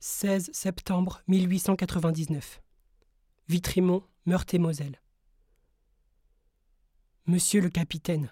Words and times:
16 0.00 0.50
septembre 0.52 1.22
1899. 1.26 2.62
Vitrimont, 3.48 4.04
Meurthe-et-Moselle. 4.26 5.00
Monsieur 7.26 7.60
le 7.60 7.68
capitaine, 7.68 8.30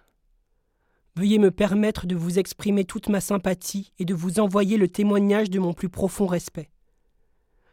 veuillez 1.16 1.40
me 1.40 1.50
permettre 1.50 2.06
de 2.06 2.14
vous 2.14 2.38
exprimer 2.38 2.84
toute 2.84 3.08
ma 3.08 3.20
sympathie 3.20 3.92
et 3.98 4.04
de 4.04 4.14
vous 4.14 4.38
envoyer 4.38 4.76
le 4.76 4.86
témoignage 4.86 5.50
de 5.50 5.58
mon 5.58 5.72
plus 5.72 5.88
profond 5.88 6.28
respect. 6.28 6.70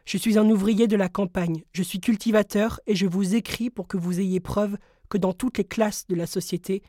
Je 0.06 0.18
suis 0.18 0.38
un 0.38 0.50
ouvrier 0.50 0.88
de 0.88 0.96
la 0.96 1.08
campagne, 1.08 1.62
je 1.70 1.84
suis 1.84 2.00
cultivateur 2.00 2.80
et 2.88 2.96
je 2.96 3.06
vous 3.06 3.36
écris 3.36 3.70
pour 3.70 3.86
que 3.86 3.96
vous 3.96 4.18
ayez 4.18 4.40
preuve 4.40 4.76
que 5.08 5.18
dans 5.18 5.32
toutes 5.32 5.58
les 5.58 5.64
classes 5.64 6.08
de 6.08 6.16
la 6.16 6.26
société, 6.26 6.82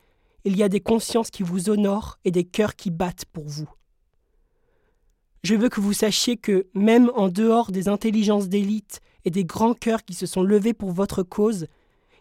il 0.44 0.56
y 0.56 0.64
a 0.64 0.68
des 0.68 0.80
consciences 0.80 1.30
qui 1.30 1.44
vous 1.44 1.70
honorent 1.70 2.18
et 2.24 2.32
des 2.32 2.44
cœurs 2.44 2.74
qui 2.74 2.90
battent 2.90 3.26
pour 3.26 3.46
vous. 3.46 3.70
Je 5.46 5.54
veux 5.54 5.68
que 5.68 5.80
vous 5.80 5.92
sachiez 5.92 6.36
que, 6.36 6.66
même 6.74 7.08
en 7.14 7.28
dehors 7.28 7.70
des 7.70 7.86
intelligences 7.86 8.48
d'élite 8.48 9.00
et 9.24 9.30
des 9.30 9.44
grands 9.44 9.74
cœurs 9.74 10.04
qui 10.04 10.12
se 10.12 10.26
sont 10.26 10.42
levés 10.42 10.74
pour 10.74 10.90
votre 10.90 11.22
cause, 11.22 11.68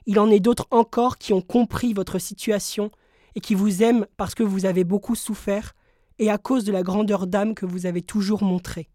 il 0.05 0.19
en 0.19 0.29
est 0.29 0.39
d'autres 0.39 0.67
encore 0.69 1.17
qui 1.17 1.33
ont 1.33 1.41
compris 1.41 1.93
votre 1.93 2.19
situation 2.19 2.91
et 3.33 3.39
qui 3.39 3.55
vous 3.55 3.81
aiment 3.81 4.05
parce 4.15 4.35
que 4.35 4.43
vous 4.43 4.67
avez 4.67 4.83
beaucoup 4.83 5.15
souffert 5.15 5.73
et 6.19 6.29
à 6.29 6.37
cause 6.37 6.65
de 6.65 6.71
la 6.71 6.83
grandeur 6.83 7.25
d'âme 7.25 7.55
que 7.55 7.65
vous 7.65 7.87
avez 7.87 8.03
toujours 8.03 8.43
montrée. 8.43 8.89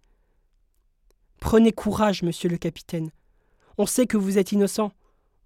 Prenez 1.41 1.73
courage, 1.73 2.23
monsieur 2.23 2.49
le 2.49 2.57
capitaine. 2.57 3.11
On 3.79 3.87
sait 3.87 4.07
que 4.07 4.17
vous 4.17 4.39
êtes 4.39 4.53
innocent. 4.53 4.93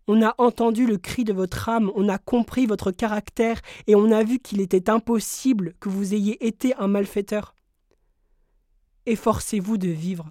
On 0.08 0.20
a 0.20 0.34
entendu 0.36 0.86
le 0.86 0.98
cri 0.98 1.24
de 1.24 1.32
votre 1.32 1.70
âme, 1.70 1.90
on 1.94 2.10
a 2.10 2.18
compris 2.18 2.66
votre 2.66 2.90
caractère, 2.90 3.62
et 3.86 3.94
on 3.94 4.12
a 4.12 4.22
vu 4.24 4.40
qu'il 4.40 4.60
était 4.60 4.90
impossible 4.90 5.72
que 5.80 5.88
vous 5.88 6.12
ayez 6.12 6.46
été 6.46 6.74
un 6.74 6.88
malfaiteur. 6.88 7.53
Efforcez-vous 9.06 9.76
de 9.76 9.88
vivre. 9.88 10.30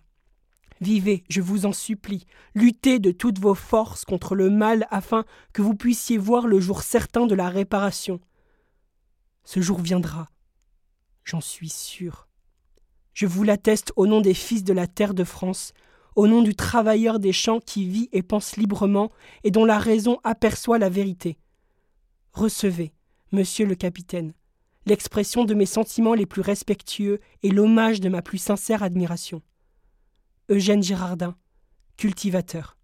Vivez, 0.81 1.23
je 1.29 1.41
vous 1.41 1.65
en 1.65 1.73
supplie, 1.73 2.25
luttez 2.55 2.99
de 2.99 3.11
toutes 3.11 3.39
vos 3.39 3.53
forces 3.53 4.03
contre 4.03 4.35
le 4.35 4.49
mal 4.49 4.87
afin 4.89 5.25
que 5.53 5.61
vous 5.61 5.75
puissiez 5.75 6.17
voir 6.17 6.47
le 6.47 6.59
jour 6.59 6.81
certain 6.81 7.25
de 7.25 7.35
la 7.35 7.49
réparation. 7.49 8.19
Ce 9.45 9.61
jour 9.61 9.79
viendra, 9.79 10.29
j'en 11.23 11.41
suis 11.41 11.69
sûr. 11.69 12.27
Je 13.13 13.27
vous 13.27 13.43
l'atteste 13.43 13.93
au 13.95 14.07
nom 14.07 14.21
des 14.21 14.33
fils 14.33 14.63
de 14.63 14.73
la 14.73 14.87
terre 14.87 15.13
de 15.13 15.23
France, 15.23 15.73
au 16.15 16.27
nom 16.27 16.41
du 16.41 16.55
travailleur 16.55 17.19
des 17.19 17.33
champs 17.33 17.59
qui 17.59 17.87
vit 17.87 18.09
et 18.11 18.23
pense 18.23 18.57
librement 18.57 19.11
et 19.43 19.51
dont 19.51 19.65
la 19.65 19.79
raison 19.79 20.19
aperçoit 20.23 20.79
la 20.79 20.89
vérité. 20.89 21.37
Recevez, 22.33 22.93
monsieur 23.31 23.65
le 23.65 23.75
capitaine, 23.75 24.33
l'expression 24.85 25.45
de 25.45 25.53
mes 25.53 25.65
sentiments 25.65 26.13
les 26.13 26.25
plus 26.25 26.41
respectueux 26.41 27.19
et 27.41 27.49
l'hommage 27.49 28.01
de 28.01 28.09
ma 28.09 28.21
plus 28.21 28.37
sincère 28.37 28.83
admiration. 28.83 29.41
Eugène 30.49 30.83
Girardin, 30.83 31.35
cultivateur. 31.97 32.77